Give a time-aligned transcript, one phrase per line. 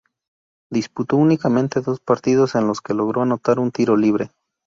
[0.71, 4.31] Disputó únicamente dos partidos, en los que logró anotar un tiro libre.